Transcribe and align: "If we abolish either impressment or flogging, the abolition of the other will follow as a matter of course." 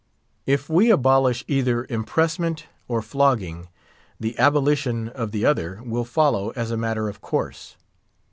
"If 0.47 0.67
we 0.67 0.89
abolish 0.89 1.45
either 1.47 1.85
impressment 1.87 2.65
or 2.87 3.03
flogging, 3.03 3.67
the 4.19 4.35
abolition 4.39 5.09
of 5.09 5.29
the 5.31 5.45
other 5.45 5.79
will 5.83 6.05
follow 6.05 6.49
as 6.55 6.71
a 6.71 6.75
matter 6.75 7.07
of 7.07 7.21
course." 7.21 7.75